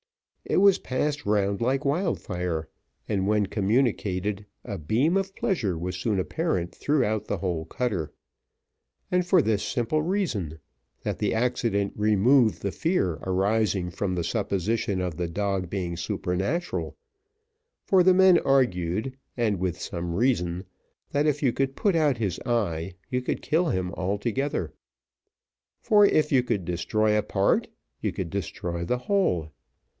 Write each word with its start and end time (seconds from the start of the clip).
It 0.45 0.57
was 0.57 0.79
passed 0.79 1.27
round 1.27 1.61
like 1.61 1.85
wildfire, 1.85 2.67
and, 3.07 3.27
when 3.27 3.45
communicated, 3.45 4.47
a 4.65 4.79
beam 4.79 5.15
of 5.15 5.35
pleasure 5.35 5.77
was 5.77 5.95
soon 5.95 6.19
apparent 6.19 6.73
throughout 6.73 7.27
the 7.27 7.37
whole 7.37 7.65
cutter, 7.65 8.11
and 9.11 9.25
for 9.25 9.43
this 9.43 9.61
simple 9.63 10.01
reason, 10.01 10.57
that 11.03 11.19
the 11.19 11.35
accident 11.35 11.93
removed 11.95 12.63
the 12.63 12.71
fear 12.71 13.19
arising 13.21 13.91
from 13.91 14.15
the 14.15 14.23
supposition 14.23 14.99
of 14.99 15.15
the 15.17 15.27
dog 15.27 15.69
being 15.69 15.95
supernatural, 15.95 16.97
for 17.85 18.01
the 18.01 18.13
men 18.13 18.39
argued, 18.39 19.15
and 19.37 19.59
with 19.59 19.79
some 19.79 20.15
reason, 20.15 20.65
that 21.11 21.27
if 21.27 21.43
you 21.43 21.53
could 21.53 21.75
put 21.75 21.95
out 21.95 22.17
his 22.17 22.39
eye, 22.39 22.93
you 23.11 23.21
could 23.21 23.43
kill 23.43 23.69
him 23.69 23.93
altogether; 23.93 24.73
for 25.79 26.05
if 26.07 26.31
you 26.31 26.41
could 26.41 26.65
destroy 26.65 27.15
a 27.15 27.21
part, 27.23 27.67
you 28.01 28.11
could 28.11 28.31
destroy 28.31 28.83
the 28.83 28.97
whole. 28.97 29.51